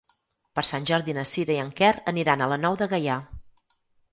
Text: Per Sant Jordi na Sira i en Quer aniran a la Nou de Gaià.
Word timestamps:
Per 0.59 0.61
Sant 0.69 0.87
Jordi 0.91 1.13
na 1.17 1.25
Sira 1.33 1.55
i 1.55 1.59
en 1.65 1.69
Quer 1.81 1.91
aniran 2.13 2.41
a 2.41 2.49
la 2.55 2.61
Nou 2.65 2.79
de 2.81 2.89
Gaià. 2.95 3.19